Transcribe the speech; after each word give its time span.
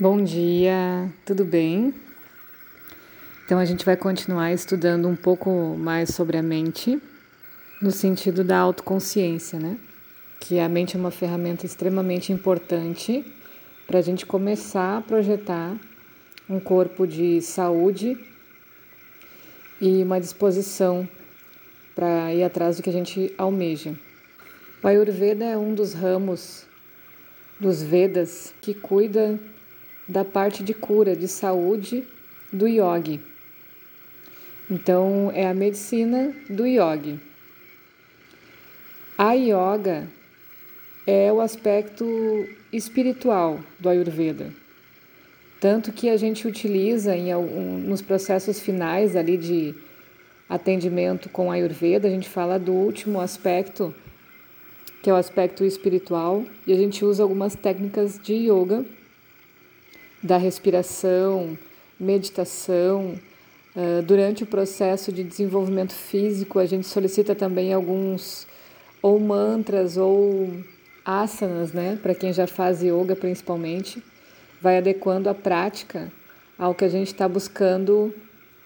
Bom 0.00 0.22
dia, 0.22 1.12
tudo 1.26 1.44
bem? 1.44 1.92
Então 3.44 3.58
a 3.58 3.64
gente 3.64 3.84
vai 3.84 3.96
continuar 3.96 4.52
estudando 4.52 5.08
um 5.08 5.16
pouco 5.16 5.74
mais 5.76 6.10
sobre 6.10 6.36
a 6.36 6.42
mente, 6.42 7.02
no 7.82 7.90
sentido 7.90 8.44
da 8.44 8.58
autoconsciência, 8.58 9.58
né? 9.58 9.76
Que 10.38 10.60
a 10.60 10.68
mente 10.68 10.96
é 10.96 11.00
uma 11.00 11.10
ferramenta 11.10 11.66
extremamente 11.66 12.32
importante 12.32 13.24
para 13.88 13.98
a 13.98 14.00
gente 14.00 14.24
começar 14.24 14.98
a 14.98 15.00
projetar 15.00 15.76
um 16.48 16.60
corpo 16.60 17.04
de 17.04 17.42
saúde 17.42 18.16
e 19.80 20.00
uma 20.04 20.20
disposição 20.20 21.08
para 21.96 22.32
ir 22.32 22.44
atrás 22.44 22.76
do 22.76 22.84
que 22.84 22.90
a 22.90 22.92
gente 22.92 23.34
almeja. 23.36 23.98
O 24.80 24.86
Ayurveda 24.86 25.44
é 25.44 25.58
um 25.58 25.74
dos 25.74 25.92
ramos 25.92 26.66
dos 27.58 27.82
Vedas 27.82 28.54
que 28.62 28.72
cuida 28.74 29.40
da 30.08 30.24
parte 30.24 30.62
de 30.62 30.72
cura, 30.72 31.14
de 31.14 31.28
saúde 31.28 32.02
do 32.52 32.66
yogi. 32.66 33.20
Então, 34.70 35.30
é 35.34 35.46
a 35.46 35.54
medicina 35.54 36.34
do 36.48 36.66
yogi. 36.66 37.20
A 39.16 39.32
yoga 39.32 40.08
é 41.06 41.32
o 41.32 41.40
aspecto 41.40 42.06
espiritual 42.72 43.60
do 43.78 43.88
Ayurveda. 43.88 44.52
Tanto 45.60 45.92
que 45.92 46.08
a 46.08 46.16
gente 46.16 46.46
utiliza 46.46 47.16
em 47.16 47.32
algum, 47.32 47.78
nos 47.78 48.00
processos 48.00 48.60
finais 48.60 49.16
ali 49.16 49.36
de 49.36 49.74
atendimento 50.48 51.28
com 51.28 51.50
Ayurveda, 51.50 52.06
a 52.06 52.10
gente 52.10 52.28
fala 52.28 52.58
do 52.58 52.72
último 52.72 53.20
aspecto, 53.20 53.94
que 55.02 55.10
é 55.10 55.12
o 55.12 55.16
aspecto 55.16 55.64
espiritual, 55.64 56.44
e 56.66 56.72
a 56.72 56.76
gente 56.76 57.04
usa 57.04 57.22
algumas 57.22 57.54
técnicas 57.56 58.20
de 58.22 58.34
yoga 58.34 58.84
da 60.22 60.36
respiração, 60.36 61.58
meditação. 61.98 63.14
Uh, 63.76 64.02
durante 64.02 64.42
o 64.42 64.46
processo 64.46 65.12
de 65.12 65.22
desenvolvimento 65.22 65.92
físico, 65.92 66.58
a 66.58 66.66
gente 66.66 66.86
solicita 66.86 67.34
também 67.34 67.72
alguns 67.72 68.46
ou 69.00 69.20
mantras 69.20 69.96
ou 69.96 70.50
asanas, 71.04 71.72
né? 71.72 71.98
Para 72.02 72.14
quem 72.14 72.32
já 72.32 72.46
faz 72.46 72.82
yoga, 72.82 73.14
principalmente, 73.14 74.02
vai 74.60 74.78
adequando 74.78 75.28
a 75.28 75.34
prática 75.34 76.10
ao 76.58 76.74
que 76.74 76.84
a 76.84 76.88
gente 76.88 77.08
está 77.08 77.28
buscando 77.28 78.12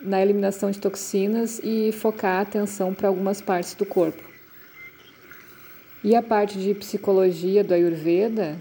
na 0.01 0.21
eliminação 0.21 0.71
de 0.71 0.81
toxinas 0.81 1.61
e 1.63 1.93
focar 1.93 2.39
a 2.39 2.41
atenção 2.41 2.93
para 2.95 3.09
algumas 3.09 3.41
partes 3.41 3.75
do 3.75 3.87
corpo. 3.87 4.23
E 6.03 6.17
a 6.17 6.23
parte 6.23 6.59
de 6.59 6.75
psicologia 6.75 7.63
do 7.63 7.75
Ayurveda 7.75 8.59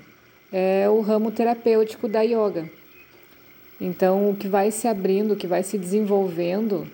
é 0.52 0.88
o 0.88 1.02
ramo 1.02 1.32
terapêutico 1.32 2.08
da 2.08 2.22
yoga. 2.22 2.70
Então, 3.84 4.30
o 4.30 4.36
que 4.36 4.48
vai 4.48 4.70
se 4.70 4.88
abrindo, 4.88 5.32
o 5.32 5.36
que 5.36 5.48
vai 5.48 5.64
se 5.64 5.76
desenvolvendo 5.76 6.88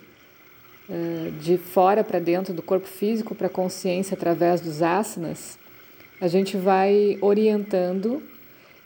uh, 0.88 1.32
de 1.42 1.58
fora 1.58 2.02
para 2.02 2.18
dentro 2.18 2.54
do 2.54 2.62
corpo 2.62 2.88
físico 2.88 3.36
para 3.36 3.48
a 3.48 3.50
consciência 3.50 4.16
através 4.16 4.62
dos 4.62 4.82
asanas, 4.82 5.60
a 6.22 6.30
gente 6.30 6.56
vai 6.56 7.18
orientando 7.20 8.24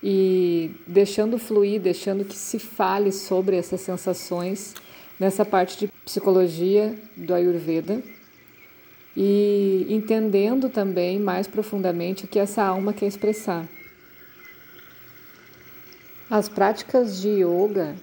e 0.02 0.72
deixando 0.88 1.38
fluir, 1.38 1.80
deixando 1.80 2.26
que 2.26 2.36
se 2.36 2.58
fale 2.58 3.12
sobre 3.12 3.56
essas 3.56 3.82
sensações 3.82 4.74
nessa 5.20 5.46
parte 5.46 5.78
de 5.78 5.88
psicologia 6.04 6.96
do 7.16 7.36
Ayurveda 7.36 8.02
e 9.16 9.86
entendendo 9.88 10.70
também 10.70 11.20
mais 11.20 11.46
profundamente 11.46 12.26
o 12.26 12.28
que 12.28 12.40
essa 12.40 12.64
alma 12.64 12.94
quer 12.94 13.06
expressar. 13.06 13.70
As 16.32 16.48
práticas 16.48 17.20
de 17.20 17.44
yoga 17.44 17.94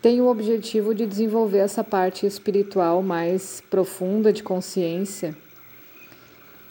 têm 0.00 0.20
o 0.20 0.28
objetivo 0.28 0.94
de 0.94 1.04
desenvolver 1.04 1.58
essa 1.58 1.82
parte 1.82 2.24
espiritual 2.24 3.02
mais 3.02 3.60
profunda 3.68 4.32
de 4.32 4.40
consciência 4.40 5.36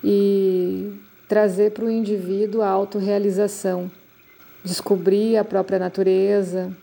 e 0.02 0.94
trazer 1.28 1.72
para 1.72 1.84
o 1.84 1.92
indivíduo 1.92 2.62
a 2.62 2.70
autorrealização, 2.70 3.92
descobrir 4.64 5.36
a 5.36 5.44
própria 5.44 5.78
natureza, 5.78 6.74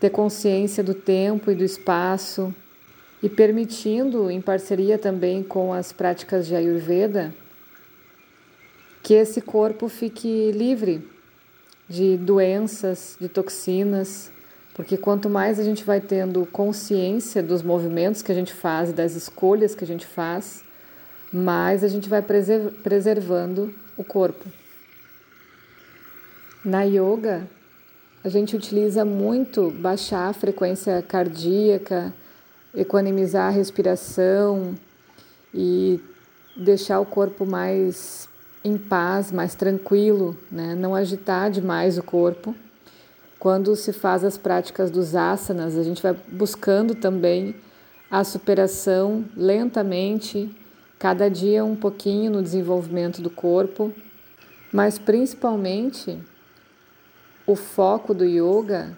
ter 0.00 0.10
consciência 0.10 0.82
do 0.82 0.92
tempo 0.92 1.52
e 1.52 1.54
do 1.54 1.62
espaço 1.62 2.52
e 3.22 3.28
permitindo, 3.28 4.28
em 4.28 4.40
parceria 4.40 4.98
também 4.98 5.44
com 5.44 5.72
as 5.72 5.92
práticas 5.92 6.48
de 6.48 6.56
Ayurveda, 6.56 7.32
que 9.04 9.14
esse 9.14 9.40
corpo 9.40 9.88
fique 9.88 10.50
livre 10.50 11.11
de 11.92 12.16
doenças, 12.16 13.18
de 13.20 13.28
toxinas, 13.28 14.32
porque 14.74 14.96
quanto 14.96 15.28
mais 15.28 15.60
a 15.60 15.62
gente 15.62 15.84
vai 15.84 16.00
tendo 16.00 16.46
consciência 16.46 17.42
dos 17.42 17.62
movimentos 17.62 18.22
que 18.22 18.32
a 18.32 18.34
gente 18.34 18.54
faz 18.54 18.88
e 18.88 18.92
das 18.94 19.14
escolhas 19.14 19.74
que 19.74 19.84
a 19.84 19.86
gente 19.86 20.06
faz, 20.06 20.64
mais 21.30 21.84
a 21.84 21.88
gente 21.88 22.08
vai 22.08 22.22
preservando 22.22 23.74
o 23.94 24.02
corpo. 24.02 24.48
Na 26.64 26.82
yoga, 26.84 27.46
a 28.24 28.28
gente 28.30 28.56
utiliza 28.56 29.04
muito 29.04 29.70
baixar 29.70 30.30
a 30.30 30.32
frequência 30.32 31.02
cardíaca, 31.02 32.14
equanimizar 32.74 33.48
a 33.48 33.50
respiração 33.50 34.74
e 35.52 36.00
deixar 36.56 37.00
o 37.00 37.04
corpo 37.04 37.44
mais 37.44 38.31
em 38.64 38.78
paz, 38.78 39.32
mais 39.32 39.54
tranquilo, 39.54 40.36
né? 40.50 40.74
não 40.74 40.94
agitar 40.94 41.50
demais 41.50 41.98
o 41.98 42.02
corpo. 42.02 42.54
Quando 43.38 43.74
se 43.74 43.92
faz 43.92 44.24
as 44.24 44.38
práticas 44.38 44.90
dos 44.90 45.16
asanas, 45.16 45.76
a 45.76 45.82
gente 45.82 46.02
vai 46.02 46.16
buscando 46.28 46.94
também 46.94 47.56
a 48.10 48.22
superação 48.22 49.24
lentamente, 49.36 50.54
cada 50.98 51.28
dia 51.28 51.64
um 51.64 51.74
pouquinho 51.74 52.30
no 52.30 52.42
desenvolvimento 52.42 53.20
do 53.20 53.30
corpo, 53.30 53.92
mas 54.72 54.98
principalmente 54.98 56.18
o 57.46 57.56
foco 57.56 58.14
do 58.14 58.24
yoga 58.24 58.96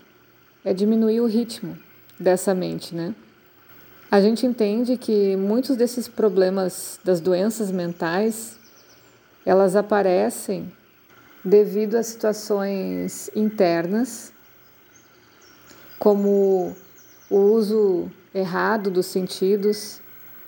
é 0.64 0.74
diminuir 0.74 1.20
o 1.20 1.26
ritmo 1.26 1.78
dessa 2.20 2.54
mente, 2.54 2.94
né? 2.94 3.14
A 4.10 4.20
gente 4.20 4.46
entende 4.46 4.96
que 4.96 5.34
muitos 5.36 5.76
desses 5.76 6.06
problemas 6.06 7.00
das 7.02 7.20
doenças 7.20 7.70
mentais 7.70 8.58
elas 9.44 9.76
aparecem 9.76 10.72
devido 11.44 11.96
a 11.96 12.02
situações 12.02 13.30
internas, 13.36 14.32
como 15.98 16.74
o 17.30 17.36
uso 17.36 18.10
errado 18.34 18.90
dos 18.90 19.06
sentidos, 19.06 20.00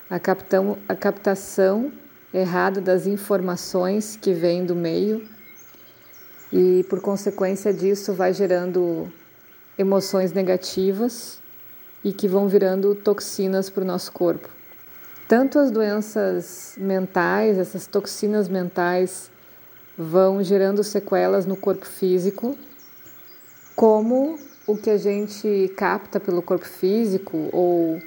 a, 0.09 0.19
captão, 0.19 0.79
a 0.89 0.95
captação 0.95 1.93
errada 2.33 2.81
das 2.81 3.07
informações 3.07 4.17
que 4.17 4.33
vêm 4.33 4.65
do 4.65 4.75
meio, 4.75 5.29
e 6.53 6.85
por 6.89 7.01
consequência 7.01 7.73
disso 7.73 8.13
vai 8.15 8.33
gerando 8.33 9.13
emoções 9.77 10.33
negativas 10.33 11.43
e 12.03 12.13
que 12.13 12.29
vão 12.29 12.49
virando 12.49 12.95
toxinas 12.95 13.69
para 13.69 13.83
o 13.83 13.87
nosso 13.87 14.13
corpo. 14.13 14.56
Tanto 15.29 15.59
as 15.59 15.73
doenças 15.73 16.77
mentais, 16.79 17.59
essas 17.59 17.87
toxinas 17.87 18.49
mentais, 18.49 19.29
vão 19.99 20.41
gerando 20.41 20.85
sequelas 20.85 21.47
no 21.47 21.57
corpo 21.57 21.85
físico, 21.85 22.57
como 23.75 24.39
o 24.67 24.77
que 24.77 24.89
a 24.89 24.97
gente 24.97 25.73
capta 25.77 26.21
pelo 26.21 26.43
corpo 26.43 26.67
físico 26.67 27.49
ou 27.53 28.01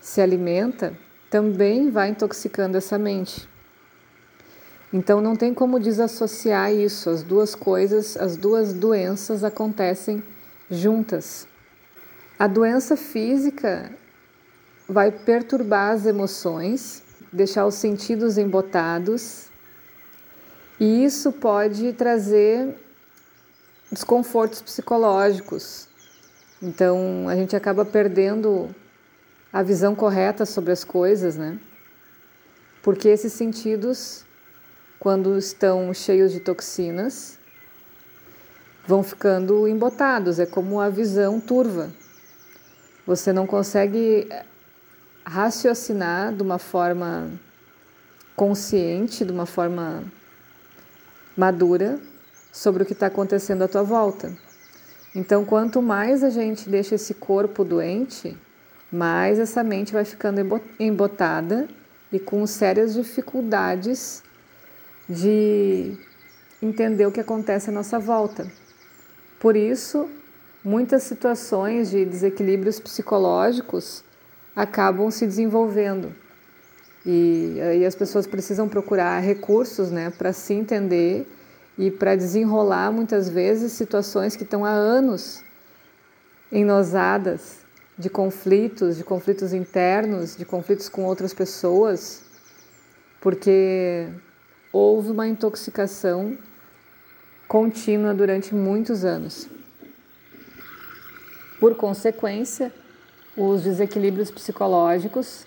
se 0.00 0.20
alimenta 0.20 0.96
também 1.28 1.90
vai 1.90 2.08
intoxicando 2.10 2.78
essa 2.78 2.98
mente. 2.98 3.46
Então 4.92 5.20
não 5.20 5.36
tem 5.36 5.52
como 5.52 5.78
desassociar 5.78 6.72
isso, 6.72 7.10
as 7.10 7.22
duas 7.22 7.54
coisas, 7.54 8.16
as 8.16 8.36
duas 8.36 8.72
doenças 8.72 9.44
acontecem 9.44 10.22
juntas. 10.70 11.46
A 12.38 12.46
doença 12.46 12.96
física 12.96 13.90
vai 14.88 15.10
perturbar 15.10 15.92
as 15.92 16.06
emoções, 16.06 17.02
deixar 17.32 17.66
os 17.66 17.74
sentidos 17.74 18.38
embotados, 18.38 19.46
e 20.78 21.04
isso 21.04 21.32
pode 21.32 21.92
trazer 21.94 22.76
desconfortos 23.90 24.62
psicológicos. 24.62 25.88
Então 26.62 27.28
a 27.28 27.34
gente 27.34 27.56
acaba 27.56 27.84
perdendo 27.84 28.74
a 29.52 29.62
visão 29.62 29.94
correta 29.94 30.44
sobre 30.44 30.72
as 30.72 30.84
coisas, 30.84 31.36
né? 31.36 31.58
Porque 32.82 33.08
esses 33.08 33.32
sentidos, 33.32 34.24
quando 35.00 35.36
estão 35.36 35.92
cheios 35.92 36.30
de 36.32 36.40
toxinas, 36.40 37.38
vão 38.86 39.02
ficando 39.02 39.66
embotados, 39.66 40.38
é 40.38 40.46
como 40.46 40.80
a 40.80 40.88
visão 40.88 41.40
turva. 41.40 41.90
Você 43.06 43.32
não 43.32 43.46
consegue 43.46 44.28
raciocinar 45.26 46.32
de 46.32 46.42
uma 46.42 46.58
forma 46.58 47.28
consciente, 48.36 49.24
de 49.24 49.32
uma 49.32 49.44
forma 49.44 50.04
madura 51.36 51.98
sobre 52.52 52.84
o 52.84 52.86
que 52.86 52.92
está 52.92 53.06
acontecendo 53.06 53.62
à 53.62 53.68
tua 53.68 53.82
volta. 53.82 54.32
Então, 55.14 55.44
quanto 55.44 55.82
mais 55.82 56.22
a 56.22 56.30
gente 56.30 56.68
deixa 56.68 56.94
esse 56.94 57.12
corpo 57.14 57.64
doente, 57.64 58.36
mais 58.92 59.38
essa 59.38 59.64
mente 59.64 59.92
vai 59.92 60.04
ficando 60.04 60.40
embotada 60.78 61.66
e 62.12 62.20
com 62.20 62.46
sérias 62.46 62.94
dificuldades 62.94 64.22
de 65.08 65.96
entender 66.62 67.04
o 67.06 67.12
que 67.12 67.20
acontece 67.20 67.70
à 67.70 67.72
nossa 67.72 67.98
volta. 67.98 68.46
Por 69.40 69.56
isso, 69.56 70.08
muitas 70.62 71.02
situações 71.02 71.90
de 71.90 72.04
desequilíbrios 72.04 72.78
psicológicos 72.78 74.04
acabam 74.56 75.10
se 75.10 75.26
desenvolvendo. 75.26 76.14
E 77.04 77.60
aí 77.60 77.84
as 77.84 77.94
pessoas 77.94 78.26
precisam 78.26 78.68
procurar 78.68 79.20
recursos 79.20 79.90
né, 79.90 80.10
para 80.10 80.32
se 80.32 80.54
entender 80.54 81.30
e 81.78 81.90
para 81.90 82.16
desenrolar 82.16 82.90
muitas 82.90 83.28
vezes 83.28 83.72
situações 83.72 84.34
que 84.34 84.42
estão 84.42 84.64
há 84.64 84.70
anos 84.70 85.44
enosadas 86.50 87.58
de 87.98 88.08
conflitos, 88.08 88.96
de 88.96 89.04
conflitos 89.04 89.52
internos, 89.52 90.36
de 90.36 90.44
conflitos 90.44 90.88
com 90.88 91.04
outras 91.04 91.32
pessoas, 91.32 92.24
porque 93.20 94.08
houve 94.72 95.10
uma 95.10 95.26
intoxicação 95.26 96.36
contínua 97.46 98.12
durante 98.12 98.54
muitos 98.54 99.04
anos. 99.04 99.48
Por 101.60 101.74
consequência, 101.76 102.72
os 103.36 103.62
desequilíbrios 103.62 104.30
psicológicos 104.30 105.46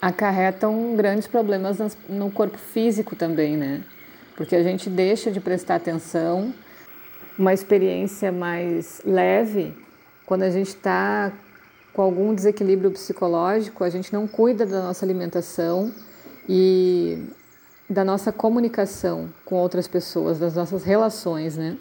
acarretam 0.00 0.96
grandes 0.96 1.28
problemas 1.28 1.78
no 2.08 2.30
corpo 2.30 2.58
físico 2.58 3.14
também, 3.14 3.56
né? 3.56 3.84
Porque 4.36 4.56
a 4.56 4.62
gente 4.62 4.90
deixa 4.90 5.30
de 5.30 5.40
prestar 5.40 5.76
atenção, 5.76 6.52
uma 7.38 7.54
experiência 7.54 8.32
mais 8.32 9.00
leve, 9.04 9.74
quando 10.26 10.42
a 10.42 10.50
gente 10.50 10.68
está 10.68 11.32
com 11.92 12.02
algum 12.02 12.34
desequilíbrio 12.34 12.90
psicológico, 12.90 13.84
a 13.84 13.90
gente 13.90 14.12
não 14.12 14.26
cuida 14.26 14.66
da 14.66 14.82
nossa 14.82 15.04
alimentação 15.04 15.92
e 16.48 17.28
da 17.88 18.04
nossa 18.04 18.32
comunicação 18.32 19.28
com 19.44 19.56
outras 19.56 19.86
pessoas, 19.86 20.38
das 20.38 20.54
nossas 20.54 20.82
relações, 20.82 21.56
né? 21.56 21.76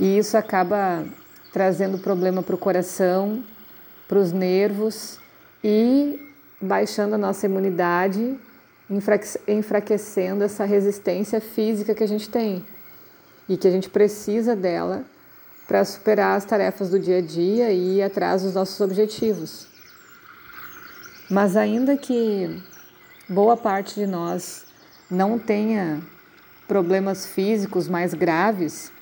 E 0.00 0.18
isso 0.18 0.36
acaba 0.36 1.04
trazendo 1.52 1.98
problema 1.98 2.42
para 2.42 2.54
o 2.54 2.58
coração, 2.58 3.44
para 4.08 4.18
os 4.18 4.32
nervos 4.32 5.18
e 5.62 6.20
baixando 6.60 7.14
a 7.14 7.18
nossa 7.18 7.46
imunidade, 7.46 8.38
enfraquecendo 9.48 10.44
essa 10.44 10.64
resistência 10.64 11.40
física 11.40 11.94
que 11.94 12.04
a 12.04 12.08
gente 12.08 12.28
tem 12.28 12.64
e 13.48 13.56
que 13.56 13.66
a 13.66 13.70
gente 13.70 13.88
precisa 13.88 14.54
dela 14.54 15.04
para 15.66 15.84
superar 15.84 16.36
as 16.36 16.44
tarefas 16.44 16.90
do 16.90 16.98
dia 16.98 17.18
a 17.18 17.22
dia 17.22 17.70
e 17.70 17.98
ir 17.98 18.02
atrás 18.02 18.42
dos 18.42 18.54
nossos 18.54 18.78
objetivos. 18.80 19.66
Mas 21.30 21.56
ainda 21.56 21.96
que 21.96 22.62
boa 23.28 23.56
parte 23.56 23.94
de 23.94 24.06
nós 24.06 24.66
não 25.10 25.38
tenha 25.38 26.02
problemas 26.68 27.26
físicos 27.26 27.88
mais 27.88 28.12
graves, 28.12 28.92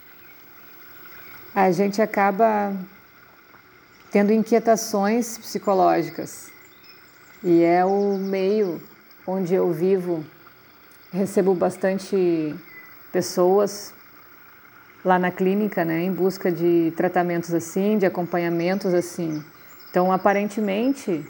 a 1.54 1.70
gente 1.70 2.00
acaba 2.00 2.74
tendo 4.12 4.30
inquietações 4.30 5.38
psicológicas. 5.38 6.52
E 7.42 7.62
é 7.64 7.84
o 7.84 8.18
meio 8.18 8.80
onde 9.26 9.54
eu 9.54 9.72
vivo, 9.72 10.24
recebo 11.10 11.54
bastante 11.54 12.54
pessoas 13.10 13.94
lá 15.04 15.18
na 15.18 15.30
clínica, 15.30 15.84
né, 15.84 16.02
em 16.02 16.12
busca 16.12 16.52
de 16.52 16.92
tratamentos 16.96 17.52
assim, 17.54 17.98
de 17.98 18.06
acompanhamentos 18.06 18.92
assim. 18.94 19.42
Então, 19.90 20.12
aparentemente, 20.12 21.24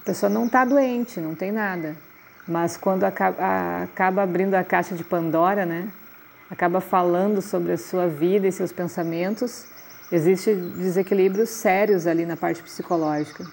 a 0.00 0.04
pessoa 0.04 0.28
não 0.28 0.46
está 0.46 0.64
doente, 0.64 1.20
não 1.20 1.34
tem 1.34 1.52
nada. 1.52 1.96
Mas 2.48 2.76
quando 2.76 3.04
acaba, 3.04 3.84
acaba 3.84 4.22
abrindo 4.22 4.54
a 4.54 4.64
caixa 4.64 4.94
de 4.94 5.04
Pandora, 5.04 5.64
né, 5.64 5.88
acaba 6.50 6.80
falando 6.80 7.40
sobre 7.40 7.72
a 7.72 7.78
sua 7.78 8.08
vida 8.08 8.48
e 8.48 8.52
seus 8.52 8.72
pensamentos, 8.72 9.66
existem 10.12 10.68
desequilíbrios 10.70 11.48
sérios 11.48 12.06
ali 12.06 12.26
na 12.26 12.36
parte 12.36 12.62
psicológica. 12.62 13.44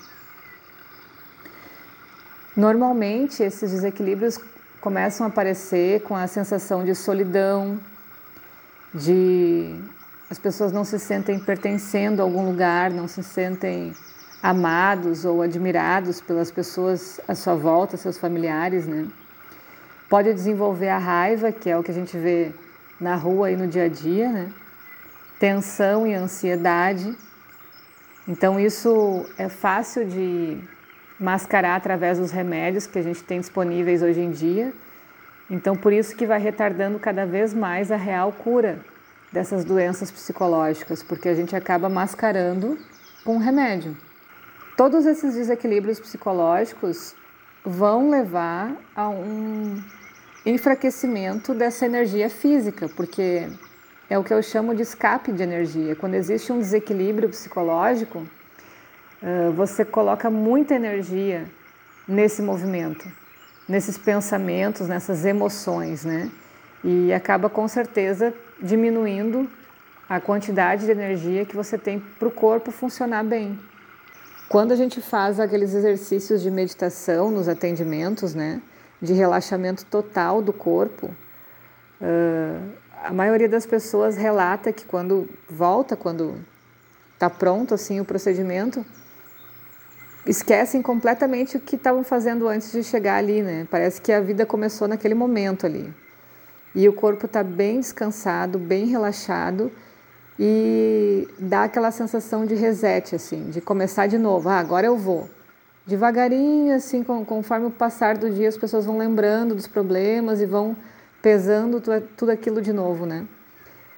Normalmente, 2.55 3.41
esses 3.41 3.71
desequilíbrios 3.71 4.37
começam 4.81 5.25
a 5.25 5.29
aparecer 5.29 6.01
com 6.01 6.15
a 6.15 6.27
sensação 6.27 6.83
de 6.83 6.93
solidão, 6.93 7.79
de 8.93 9.75
as 10.29 10.37
pessoas 10.37 10.71
não 10.71 10.83
se 10.83 10.99
sentem 10.99 11.39
pertencendo 11.39 12.19
a 12.19 12.23
algum 12.23 12.45
lugar, 12.45 12.91
não 12.91 13.07
se 13.07 13.23
sentem 13.23 13.93
amados 14.43 15.25
ou 15.25 15.41
admirados 15.41 16.21
pelas 16.21 16.51
pessoas 16.51 17.19
à 17.27 17.33
sua 17.33 17.55
volta, 17.55 17.97
seus 17.97 18.17
familiares, 18.17 18.85
né? 18.85 19.07
Pode 20.09 20.33
desenvolver 20.33 20.89
a 20.89 20.97
raiva, 20.97 21.51
que 21.51 21.69
é 21.69 21.77
o 21.77 21.83
que 21.83 21.91
a 21.91 21.93
gente 21.93 22.17
vê 22.17 22.51
na 22.99 23.15
rua 23.15 23.51
e 23.51 23.55
no 23.55 23.67
dia 23.67 23.85
a 23.85 23.87
dia, 23.87 24.29
né? 24.29 24.51
Tensão 25.39 26.05
e 26.05 26.13
ansiedade. 26.13 27.15
Então 28.27 28.59
isso 28.59 29.25
é 29.37 29.49
fácil 29.49 30.05
de 30.05 30.59
mascarar 31.19 31.75
através 31.75 32.19
dos 32.19 32.31
remédios 32.31 32.85
que 32.85 32.99
a 32.99 33.01
gente 33.01 33.23
tem 33.23 33.39
disponíveis 33.39 34.01
hoje 34.03 34.19
em 34.21 34.31
dia 34.31 34.73
então, 35.49 35.75
por 35.75 35.91
isso 35.91 36.15
que 36.15 36.27
vai 36.27 36.39
retardando 36.39 36.99
cada 36.99 37.25
vez 37.25 37.53
mais 37.53 37.91
a 37.91 37.95
real 37.95 38.31
cura 38.31 38.79
dessas 39.31 39.65
doenças 39.65 40.11
psicológicas, 40.11 41.01
porque 41.01 41.27
a 41.27 41.33
gente 41.33 41.55
acaba 41.55 41.89
mascarando 41.89 42.77
com 43.23 43.37
remédio. 43.37 43.97
Todos 44.77 45.05
esses 45.05 45.33
desequilíbrios 45.33 45.99
psicológicos 45.99 47.15
vão 47.65 48.09
levar 48.09 48.75
a 48.95 49.09
um 49.09 49.81
enfraquecimento 50.45 51.53
dessa 51.53 51.85
energia 51.85 52.29
física, 52.29 52.87
porque 52.95 53.49
é 54.09 54.17
o 54.17 54.23
que 54.23 54.33
eu 54.33 54.41
chamo 54.41 54.73
de 54.73 54.81
escape 54.81 55.31
de 55.31 55.43
energia. 55.43 55.95
Quando 55.95 56.15
existe 56.15 56.51
um 56.51 56.59
desequilíbrio 56.59 57.29
psicológico, 57.29 58.27
você 59.55 59.85
coloca 59.85 60.29
muita 60.29 60.73
energia 60.73 61.45
nesse 62.07 62.41
movimento 62.41 63.07
nesses 63.69 63.99
pensamentos, 63.99 64.87
nessas 64.87 65.23
emoções, 65.23 66.03
né? 66.03 66.31
E 66.83 67.13
acaba 67.13 67.49
com 67.49 67.67
certeza 67.67 68.33
diminuindo 68.59 69.47
a 70.09 70.19
quantidade 70.19 70.85
de 70.85 70.91
energia 70.91 71.45
que 71.45 71.55
você 71.55 71.77
tem 71.77 71.99
para 71.99 72.27
o 72.27 72.31
corpo 72.31 72.71
funcionar 72.71 73.23
bem. 73.23 73.59
Quando 74.49 74.71
a 74.71 74.75
gente 74.75 74.99
faz 74.99 75.39
aqueles 75.39 75.75
exercícios 75.75 76.41
de 76.41 76.49
meditação 76.49 77.29
nos 77.29 77.47
atendimentos, 77.47 78.33
né, 78.33 78.59
de 78.99 79.13
relaxamento 79.13 79.85
total 79.85 80.41
do 80.41 80.51
corpo, 80.51 81.15
a 83.03 83.13
maioria 83.13 83.47
das 83.47 83.65
pessoas 83.65 84.17
relata 84.17 84.71
que 84.73 84.85
quando 84.85 85.29
volta, 85.49 85.95
quando 85.95 86.35
está 87.13 87.29
pronto 87.29 87.73
assim 87.73 87.99
o 87.99 88.05
procedimento, 88.05 88.85
esquecem 90.25 90.81
completamente 90.81 91.57
o 91.57 91.59
que 91.59 91.75
estavam 91.75 92.03
fazendo 92.03 92.47
antes 92.47 92.71
de 92.71 92.83
chegar 92.83 93.15
ali, 93.15 93.41
né? 93.41 93.67
Parece 93.69 94.01
que 94.01 94.11
a 94.11 94.21
vida 94.21 94.45
começou 94.45 94.87
naquele 94.87 95.15
momento 95.15 95.65
ali. 95.65 95.93
E 96.75 96.87
o 96.87 96.93
corpo 96.93 97.25
está 97.25 97.43
bem 97.43 97.79
descansado, 97.79 98.59
bem 98.59 98.85
relaxado 98.85 99.71
e 100.37 101.27
dá 101.37 101.63
aquela 101.63 101.91
sensação 101.91 102.45
de 102.45 102.55
reset, 102.55 103.15
assim, 103.15 103.49
de 103.49 103.59
começar 103.59 104.07
de 104.07 104.17
novo. 104.17 104.49
Ah, 104.49 104.59
agora 104.59 104.85
eu 104.85 104.97
vou. 104.97 105.29
Devagarinho, 105.85 106.75
assim, 106.75 107.03
conforme 107.03 107.65
o 107.65 107.71
passar 107.71 108.17
do 108.17 108.29
dia, 108.29 108.47
as 108.47 108.55
pessoas 108.55 108.85
vão 108.85 108.97
lembrando 108.97 109.55
dos 109.55 109.67
problemas 109.67 110.39
e 110.39 110.45
vão 110.45 110.77
pesando 111.21 111.81
tudo 112.15 112.31
aquilo 112.31 112.61
de 112.61 112.73
novo, 112.73 113.05
né? 113.05 113.27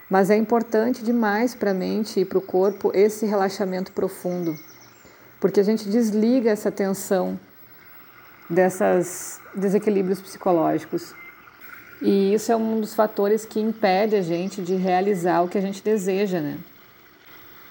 Mas 0.10 0.30
é 0.30 0.36
importante 0.36 1.04
demais 1.04 1.56
para 1.56 1.72
a 1.72 1.74
mente 1.74 2.20
e 2.20 2.26
para 2.26 2.38
o 2.38 2.42
corpo 2.42 2.92
esse 2.94 3.26
relaxamento 3.26 3.92
profundo 3.92 4.56
porque 5.42 5.60
a 5.60 5.64
gente 5.64 5.90
desliga 5.90 6.52
essa 6.52 6.72
tensão 6.72 7.38
desses 8.48 9.42
desequilíbrios 9.56 10.22
psicológicos. 10.22 11.16
E 12.00 12.34
isso 12.34 12.52
é 12.52 12.56
um 12.56 12.80
dos 12.80 12.94
fatores 12.94 13.44
que 13.44 13.60
impede 13.60 14.16
a 14.16 14.22
gente 14.22 14.62
de 14.62 14.76
realizar 14.76 15.42
o 15.42 15.50
que 15.50 15.58
a 15.58 15.62
gente 15.62 15.84
deseja, 15.84 16.40
né? 16.40 16.60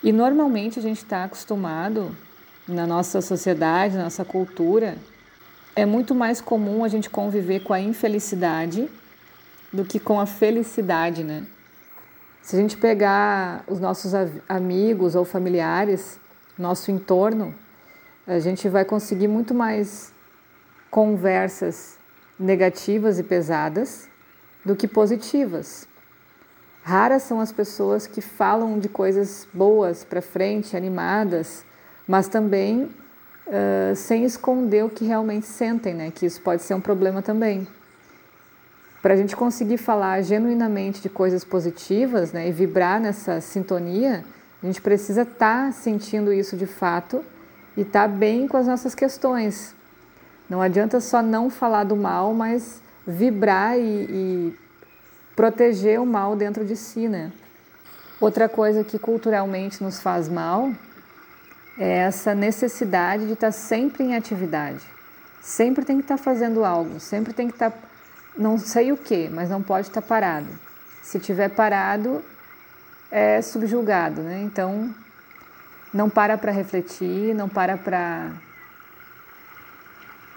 E 0.02 0.12
normalmente 0.12 0.80
a 0.80 0.82
gente 0.82 0.98
está 0.98 1.24
acostumado 1.24 2.16
na 2.66 2.86
nossa 2.86 3.20
sociedade, 3.20 3.96
na 3.96 4.04
nossa 4.04 4.24
cultura, 4.24 4.96
é 5.76 5.86
muito 5.86 6.12
mais 6.12 6.40
comum 6.40 6.84
a 6.84 6.88
gente 6.88 7.08
conviver 7.08 7.60
com 7.60 7.72
a 7.72 7.80
infelicidade 7.80 8.88
do 9.72 9.84
que 9.84 10.00
com 10.00 10.20
a 10.20 10.26
felicidade, 10.26 11.22
né? 11.22 11.46
Se 12.42 12.56
a 12.56 12.58
gente 12.58 12.76
pegar 12.76 13.64
os 13.68 13.78
nossos 13.78 14.12
amigos 14.48 15.14
ou 15.14 15.24
familiares 15.24 16.18
nosso 16.58 16.90
entorno, 16.90 17.54
a 18.26 18.38
gente 18.38 18.68
vai 18.68 18.84
conseguir 18.84 19.28
muito 19.28 19.54
mais 19.54 20.12
conversas 20.90 21.98
negativas 22.38 23.18
e 23.18 23.22
pesadas 23.22 24.08
do 24.64 24.74
que 24.76 24.88
positivas. 24.88 25.88
Raras 26.82 27.22
são 27.22 27.40
as 27.40 27.52
pessoas 27.52 28.06
que 28.06 28.20
falam 28.20 28.78
de 28.78 28.88
coisas 28.88 29.46
boas 29.52 30.04
para 30.04 30.22
frente, 30.22 30.76
animadas, 30.76 31.64
mas 32.06 32.26
também 32.28 32.84
uh, 33.46 33.94
sem 33.94 34.24
esconder 34.24 34.84
o 34.84 34.90
que 34.90 35.04
realmente 35.04 35.46
sentem, 35.46 35.94
né? 35.94 36.10
Que 36.10 36.26
isso 36.26 36.40
pode 36.40 36.62
ser 36.62 36.74
um 36.74 36.80
problema 36.80 37.22
também. 37.22 37.68
Para 39.02 39.14
a 39.14 39.16
gente 39.16 39.34
conseguir 39.34 39.78
falar 39.78 40.20
genuinamente 40.22 41.00
de 41.00 41.08
coisas 41.08 41.44
positivas, 41.44 42.32
né, 42.32 42.48
e 42.48 42.52
vibrar 42.52 43.00
nessa 43.00 43.40
sintonia, 43.40 44.24
a 44.62 44.66
gente 44.66 44.80
precisa 44.80 45.22
estar 45.22 45.66
tá 45.66 45.72
sentindo 45.72 46.32
isso 46.32 46.56
de 46.56 46.66
fato 46.66 47.24
e 47.76 47.80
estar 47.80 48.02
tá 48.02 48.08
bem 48.08 48.46
com 48.46 48.56
as 48.56 48.66
nossas 48.66 48.94
questões. 48.94 49.74
Não 50.48 50.60
adianta 50.60 51.00
só 51.00 51.22
não 51.22 51.48
falar 51.48 51.84
do 51.84 51.96
mal, 51.96 52.34
mas 52.34 52.82
vibrar 53.06 53.78
e, 53.78 53.82
e 53.82 54.54
proteger 55.34 56.00
o 56.00 56.04
mal 56.04 56.36
dentro 56.36 56.64
de 56.64 56.76
si, 56.76 57.08
né? 57.08 57.32
Outra 58.20 58.48
coisa 58.48 58.84
que 58.84 58.98
culturalmente 58.98 59.82
nos 59.82 60.00
faz 60.00 60.28
mal 60.28 60.70
é 61.78 62.00
essa 62.00 62.34
necessidade 62.34 63.26
de 63.26 63.32
estar 63.32 63.50
sempre 63.50 64.04
em 64.04 64.14
atividade. 64.14 64.84
Sempre 65.40 65.86
tem 65.86 65.96
que 65.96 66.02
estar 66.02 66.18
fazendo 66.18 66.62
algo, 66.62 67.00
sempre 67.00 67.32
tem 67.32 67.48
que 67.48 67.54
estar, 67.54 67.72
não 68.36 68.58
sei 68.58 68.92
o 68.92 68.96
que, 68.96 69.28
mas 69.28 69.50
não 69.50 69.62
pode 69.62 69.88
estar 69.88 70.02
parado. 70.02 70.48
Se 71.02 71.18
tiver 71.18 71.48
parado, 71.50 72.22
é 73.10 73.42
subjugado, 73.42 74.22
né? 74.22 74.40
Então, 74.42 74.94
não 75.92 76.08
para 76.08 76.38
para 76.38 76.52
refletir, 76.52 77.34
não 77.34 77.48
para 77.48 77.76
para 77.76 78.30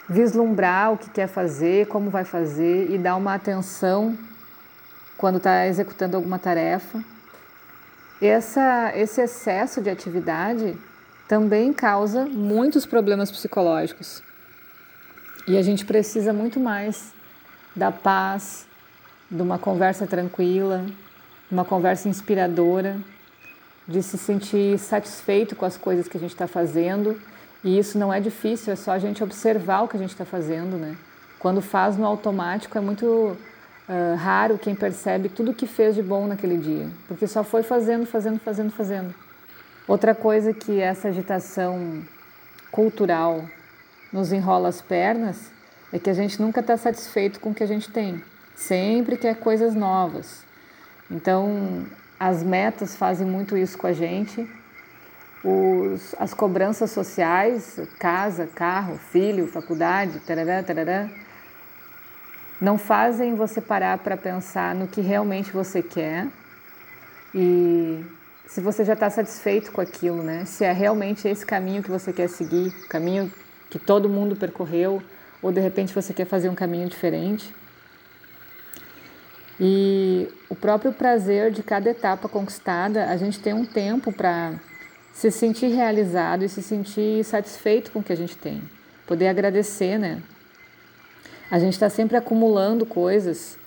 vislumbrar 0.10 0.94
o 0.94 0.98
que 0.98 1.10
quer 1.10 1.28
fazer, 1.28 1.88
como 1.88 2.10
vai 2.10 2.26
fazer 2.26 2.92
e 2.92 2.98
dar 2.98 3.16
uma 3.16 3.34
atenção 3.36 4.18
quando 5.18 5.38
está 5.38 5.68
executando 5.68 6.18
alguma 6.18 6.40
tarefa. 6.40 7.04
Essa, 8.22 8.92
esse 8.96 9.22
excesso 9.22 9.82
de 9.82 9.90
atividade 9.90 10.78
também 11.28 11.74
causa 11.74 12.26
muitos 12.26 12.86
problemas 12.86 13.32
psicológicos. 13.32 14.24
E 15.48 15.58
a 15.58 15.62
gente 15.62 15.86
precisa 15.86 16.32
muito 16.32 16.60
mais 16.60 17.14
da 17.76 17.92
paz, 17.92 18.68
de 19.30 19.42
uma 19.42 19.58
conversa 19.58 20.06
tranquila, 20.06 20.86
uma 21.50 21.66
conversa 21.66 22.08
inspiradora, 22.08 22.98
de 23.88 24.02
se 24.02 24.18
sentir 24.18 24.78
satisfeito 24.78 25.56
com 25.56 25.66
as 25.66 25.78
coisas 25.78 26.08
que 26.08 26.18
a 26.18 26.20
gente 26.20 26.32
está 26.32 26.48
fazendo. 26.48 27.20
E 27.64 27.78
isso 27.78 27.98
não 27.98 28.14
é 28.14 28.20
difícil, 28.20 28.74
é 28.74 28.76
só 28.76 28.92
a 28.92 29.00
gente 29.00 29.24
observar 29.24 29.82
o 29.82 29.88
que 29.88 29.98
a 29.98 30.00
gente 30.00 30.12
está 30.12 30.26
fazendo, 30.26 30.78
né? 30.78 30.96
Quando 31.40 31.62
faz 31.62 31.98
no 31.98 32.06
automático 32.06 32.78
é 32.78 32.82
muito 32.82 33.06
uh, 33.06 34.16
raro 34.18 34.58
quem 34.58 34.76
percebe 34.76 35.30
tudo 35.30 35.54
que 35.54 35.68
fez 35.68 35.96
de 35.96 36.02
bom 36.02 36.28
naquele 36.28 36.58
dia, 36.58 36.90
porque 37.08 37.28
só 37.28 37.44
foi 37.44 37.64
fazendo, 37.64 38.06
fazendo, 38.06 38.40
fazendo, 38.40 38.72
fazendo. 38.72 39.14
Outra 39.88 40.16
coisa 40.16 40.54
que 40.54 40.80
essa 40.80 41.10
agitação 41.10 42.02
cultural 42.72 43.44
nos 44.12 44.32
enrola 44.32 44.70
as 44.70 44.82
pernas 44.82 45.53
é 45.94 46.00
que 46.00 46.10
a 46.10 46.14
gente 46.14 46.42
nunca 46.42 46.60
está 46.60 46.76
satisfeito 46.76 47.40
com 47.40 47.52
o 47.52 47.54
que 47.54 47.64
a 47.64 47.68
gente 47.68 47.92
tem, 47.92 48.22
sempre 48.56 49.16
quer 49.16 49.36
coisas 49.36 49.76
novas. 49.76 50.44
Então, 51.10 51.86
as 52.20 52.42
metas 52.42 52.96
fazem 52.96 53.28
muito 53.28 53.56
isso 53.56 53.78
com 53.78 53.86
a 53.86 53.94
gente. 53.94 54.50
Os, 55.44 56.16
as 56.18 56.34
cobranças 56.34 56.90
sociais, 56.90 57.80
casa, 58.00 58.48
carro, 58.48 58.98
filho, 58.98 59.46
faculdade, 59.46 60.20
tarará, 60.22 60.64
tarará, 60.64 61.10
não 62.60 62.78
fazem 62.78 63.36
você 63.36 63.62
parar 63.62 63.98
para 64.00 64.18
pensar 64.18 64.74
no 64.74 64.88
que 64.88 65.02
realmente 65.02 65.52
você 65.52 65.84
quer 65.84 66.28
e 67.36 68.04
se 68.48 68.62
você 68.62 68.84
já 68.86 68.94
está 68.94 69.10
satisfeito 69.10 69.72
com 69.72 69.82
aquilo, 69.82 70.24
né? 70.24 70.46
Se 70.46 70.64
é 70.64 70.72
realmente 70.72 71.28
esse 71.28 71.46
caminho 71.46 71.84
que 71.84 71.92
você 71.92 72.14
quer 72.14 72.30
seguir, 72.30 72.72
caminho 72.88 73.32
que 73.70 73.78
todo 73.78 74.08
mundo 74.08 74.36
percorreu, 74.36 75.04
ou 75.44 75.52
de 75.52 75.60
repente 75.60 75.94
você 75.94 76.14
quer 76.14 76.26
fazer 76.26 76.50
um 76.50 76.56
caminho 76.56 76.88
diferente. 76.88 77.54
E 79.60 80.28
o 80.50 80.56
próprio 80.56 80.94
prazer 80.94 81.52
de 81.52 81.62
cada 81.62 81.90
etapa 81.90 82.28
conquistada, 82.28 83.06
a 83.10 83.18
gente 83.18 83.40
tem 83.40 83.54
um 83.54 83.66
tempo 83.66 84.12
para 84.12 84.54
se 85.14 85.30
sentir 85.30 85.68
realizado 85.68 86.44
e 86.44 86.50
se 86.50 86.64
sentir 86.64 87.24
satisfeito 87.24 87.92
com 87.92 88.00
o 88.00 88.04
que 88.04 88.14
a 88.14 88.18
gente 88.18 88.36
tem. 88.36 88.64
Poder 89.06 89.28
agradecer, 89.28 90.00
né? 90.00 90.24
A 91.52 91.60
gente 91.60 91.74
está 91.74 91.90
sempre 91.90 92.18
acumulando 92.18 92.86
coisas 92.86 93.60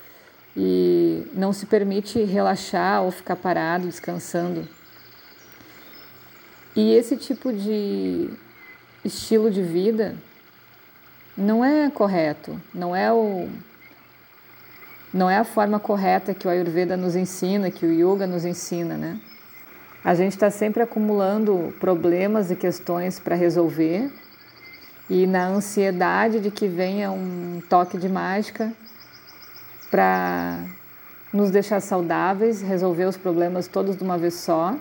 e 0.56 1.25
não 1.35 1.52
se 1.52 1.66
permite 1.66 2.21
relaxar 2.25 3.02
ou 3.04 3.12
ficar 3.12 3.37
parado, 3.37 3.87
descansando. 3.87 4.66
E 6.75 6.92
esse 6.95 7.16
tipo 7.16 7.52
de 7.52 8.28
estilo 9.04 9.50
de 9.50 9.62
vida 9.62 10.16
não 11.36 11.64
é 11.64 11.90
correto, 11.90 12.60
não 12.72 12.94
é 12.94 13.12
o 13.12 13.48
não 15.12 15.30
é 15.30 15.38
a 15.38 15.44
forma 15.44 15.80
correta 15.80 16.34
que 16.34 16.46
o 16.46 16.50
Ayurveda 16.50 16.96
nos 16.96 17.16
ensina, 17.16 17.70
que 17.70 17.86
o 17.86 17.92
Yoga 17.92 18.26
nos 18.26 18.44
ensina, 18.44 18.96
né? 18.96 19.18
A 20.04 20.14
gente 20.14 20.32
está 20.32 20.50
sempre 20.50 20.82
acumulando 20.82 21.74
problemas 21.80 22.50
e 22.50 22.56
questões 22.56 23.18
para 23.18 23.34
resolver 23.34 24.12
e 25.08 25.26
na 25.26 25.46
ansiedade 25.46 26.40
de 26.40 26.50
que 26.50 26.68
venha 26.68 27.10
um 27.10 27.62
toque 27.68 27.96
de 27.96 28.08
mágica 28.08 28.72
para 29.90 30.64
nos 31.32 31.50
deixar 31.50 31.80
saudáveis, 31.80 32.60
resolver 32.60 33.04
os 33.04 33.16
problemas 33.16 33.68
todos 33.68 33.96
de 33.96 34.02
uma 34.02 34.18
vez 34.18 34.34
só 34.34 34.76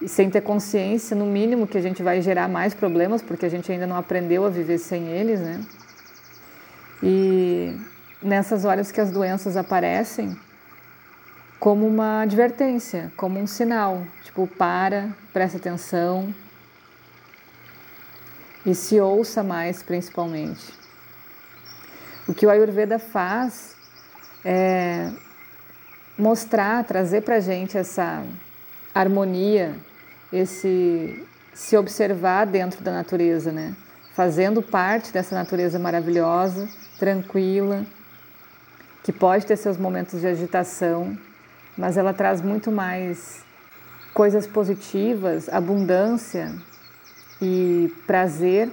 e 0.00 0.08
sem 0.08 0.28
ter 0.28 0.42
consciência, 0.42 1.16
no 1.16 1.26
mínimo, 1.26 1.66
que 1.66 1.78
a 1.78 1.80
gente 1.80 2.02
vai 2.02 2.20
gerar 2.20 2.48
mais 2.48 2.74
problemas, 2.74 3.22
porque 3.22 3.46
a 3.46 3.48
gente 3.48 3.70
ainda 3.72 3.86
não 3.86 3.96
aprendeu 3.96 4.44
a 4.44 4.50
viver 4.50 4.78
sem 4.78 5.08
eles, 5.08 5.40
né? 5.40 5.64
E 7.02 7.74
nessas 8.22 8.64
horas 8.64 8.92
que 8.92 9.00
as 9.00 9.10
doenças 9.10 9.56
aparecem, 9.56 10.36
como 11.58 11.86
uma 11.86 12.22
advertência, 12.22 13.12
como 13.16 13.38
um 13.38 13.46
sinal, 13.46 14.06
tipo, 14.22 14.46
para, 14.46 15.08
presta 15.32 15.56
atenção 15.56 16.34
e 18.64 18.74
se 18.74 19.00
ouça 19.00 19.42
mais, 19.42 19.82
principalmente. 19.82 20.74
O 22.28 22.34
que 22.34 22.44
o 22.44 22.50
Ayurveda 22.50 22.98
faz 22.98 23.76
é 24.44 25.10
mostrar, 26.18 26.84
trazer 26.84 27.22
para 27.22 27.40
gente 27.40 27.78
essa 27.78 28.24
harmonia, 29.00 29.74
esse 30.32 31.22
se 31.52 31.76
observar 31.76 32.46
dentro 32.46 32.82
da 32.82 32.92
natureza, 32.92 33.52
né? 33.52 33.74
Fazendo 34.14 34.62
parte 34.62 35.12
dessa 35.12 35.34
natureza 35.34 35.78
maravilhosa, 35.78 36.68
tranquila, 36.98 37.84
que 39.02 39.12
pode 39.12 39.44
ter 39.44 39.56
seus 39.56 39.76
momentos 39.76 40.20
de 40.20 40.26
agitação, 40.26 41.16
mas 41.76 41.96
ela 41.96 42.14
traz 42.14 42.40
muito 42.40 42.72
mais 42.72 43.44
coisas 44.14 44.46
positivas, 44.46 45.48
abundância 45.50 46.54
e 47.40 47.92
prazer 48.06 48.70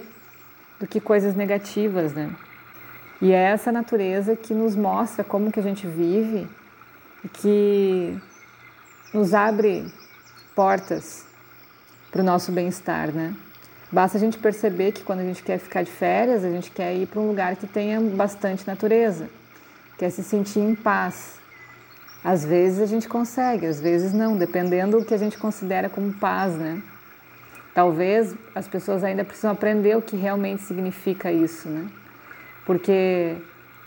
do 0.80 0.86
que 0.86 1.00
coisas 1.00 1.34
negativas, 1.34 2.14
né? 2.14 2.34
E 3.20 3.30
é 3.32 3.42
essa 3.42 3.70
natureza 3.70 4.34
que 4.34 4.54
nos 4.54 4.74
mostra 4.74 5.22
como 5.22 5.52
que 5.52 5.60
a 5.60 5.62
gente 5.62 5.86
vive 5.86 6.48
e 7.22 7.28
que 7.28 8.18
nos 9.12 9.32
abre 9.32 9.86
portas 10.54 11.26
para 12.10 12.20
o 12.20 12.24
nosso 12.24 12.52
bem-estar, 12.52 13.10
né? 13.10 13.34
Basta 13.90 14.18
a 14.18 14.20
gente 14.20 14.38
perceber 14.38 14.92
que 14.92 15.02
quando 15.02 15.20
a 15.20 15.24
gente 15.24 15.42
quer 15.42 15.58
ficar 15.58 15.82
de 15.82 15.90
férias, 15.90 16.44
a 16.44 16.50
gente 16.50 16.70
quer 16.70 16.94
ir 16.94 17.06
para 17.06 17.20
um 17.20 17.28
lugar 17.28 17.56
que 17.56 17.66
tenha 17.66 18.00
bastante 18.00 18.66
natureza, 18.66 19.28
quer 19.98 20.10
se 20.10 20.22
sentir 20.22 20.60
em 20.60 20.74
paz. 20.74 21.38
Às 22.22 22.44
vezes 22.44 22.80
a 22.80 22.86
gente 22.86 23.08
consegue, 23.08 23.66
às 23.66 23.80
vezes 23.80 24.12
não, 24.12 24.36
dependendo 24.36 24.98
do 24.98 25.04
que 25.04 25.12
a 25.12 25.18
gente 25.18 25.36
considera 25.36 25.88
como 25.88 26.12
paz, 26.14 26.54
né? 26.54 26.82
Talvez 27.74 28.34
as 28.54 28.68
pessoas 28.68 29.04
ainda 29.04 29.24
precisam 29.24 29.50
aprender 29.50 29.96
o 29.96 30.02
que 30.02 30.16
realmente 30.16 30.62
significa 30.62 31.30
isso, 31.30 31.68
né? 31.68 31.86
Porque 32.64 33.36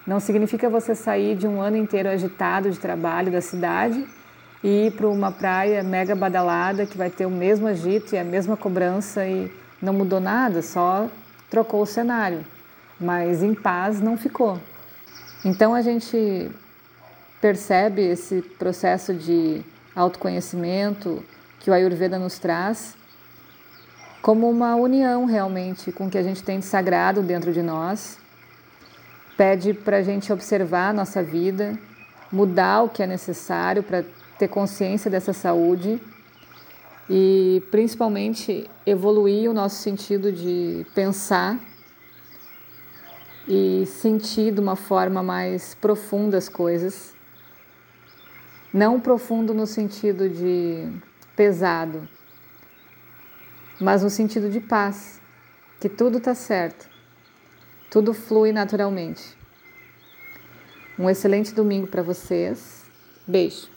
não 0.05 0.19
significa 0.19 0.69
você 0.69 0.93
sair 0.93 1.35
de 1.35 1.47
um 1.47 1.61
ano 1.61 1.77
inteiro 1.77 2.09
agitado 2.09 2.69
de 2.69 2.79
trabalho 2.79 3.31
da 3.31 3.41
cidade 3.41 4.05
e 4.67 4.87
ir 4.87 4.91
para 4.91 5.07
uma 5.07 5.31
praia 5.31 5.81
mega 5.81 6.13
badalada 6.13 6.85
que 6.85 6.97
vai 6.97 7.09
ter 7.09 7.25
o 7.25 7.31
mesmo 7.31 7.67
agito 7.67 8.13
e 8.13 8.17
a 8.17 8.23
mesma 8.23 8.57
cobrança 8.57 9.25
e 9.25 9.49
não 9.81 9.93
mudou 9.93 10.19
nada, 10.19 10.61
só 10.61 11.07
trocou 11.49 11.83
o 11.83 11.85
cenário, 11.85 12.45
mas 12.99 13.41
em 13.41 13.55
paz 13.55 14.01
não 14.01 14.17
ficou. 14.17 14.59
Então 15.45 15.73
a 15.73 15.81
gente 15.81 16.51
percebe 17.39 18.01
esse 18.01 18.41
processo 18.41 19.13
de 19.13 19.63
autoconhecimento 19.95 21.23
que 21.61 21.71
o 21.71 21.73
Ayurveda 21.73 22.19
nos 22.19 22.37
traz 22.37 22.97
como 24.21 24.49
uma 24.49 24.75
união 24.75 25.23
realmente 25.23 25.93
com 25.93 26.07
o 26.07 26.09
que 26.09 26.17
a 26.17 26.23
gente 26.23 26.43
tem 26.43 26.59
de 26.59 26.65
sagrado 26.65 27.21
dentro 27.21 27.53
de 27.53 27.61
nós. 27.61 28.19
Pede 29.37 29.73
para 29.73 29.97
a 29.97 30.01
gente 30.01 30.33
observar 30.33 30.89
a 30.89 30.93
nossa 30.93 31.23
vida, 31.23 31.79
mudar 32.29 32.81
o 32.81 32.89
que 32.89 33.01
é 33.01 33.07
necessário 33.07 33.81
para 33.81 34.03
ter 34.37 34.47
consciência 34.47 35.09
dessa 35.09 35.33
saúde 35.33 36.01
e 37.09 37.63
principalmente 37.71 38.69
evoluir 38.85 39.49
o 39.49 39.53
nosso 39.53 39.77
sentido 39.77 40.31
de 40.31 40.85
pensar 40.93 41.59
e 43.47 43.85
sentir 43.85 44.53
de 44.53 44.59
uma 44.59 44.75
forma 44.75 45.23
mais 45.23 45.73
profunda 45.75 46.37
as 46.37 46.49
coisas. 46.49 47.15
Não 48.73 48.99
profundo 48.99 49.53
no 49.53 49.65
sentido 49.65 50.29
de 50.29 50.91
pesado, 51.35 52.07
mas 53.79 54.03
no 54.03 54.09
sentido 54.09 54.49
de 54.49 54.59
paz, 54.59 55.21
que 55.79 55.87
tudo 55.87 56.17
está 56.17 56.35
certo, 56.35 56.89
tudo 57.89 58.13
flui 58.13 58.51
naturalmente. 58.51 59.37
Um 60.99 61.09
excelente 61.09 61.53
domingo 61.53 61.87
para 61.87 62.01
vocês. 62.01 62.85
Beijo. 63.25 63.69